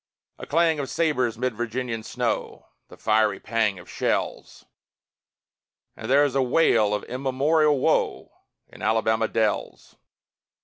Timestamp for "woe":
7.77-8.31